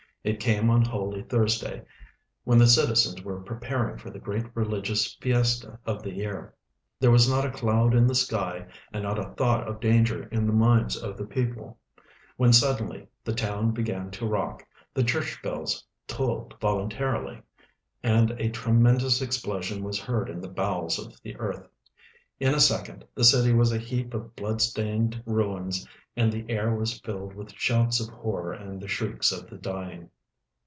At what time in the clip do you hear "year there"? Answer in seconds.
6.13-7.09